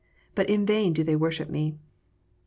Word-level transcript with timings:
But 0.33 0.49
in 0.49 0.65
vain 0.65 0.93
do 0.93 1.03
they 1.03 1.15
worship 1.15 1.47
Me." 1.47 1.67
(Isa. 1.73 1.77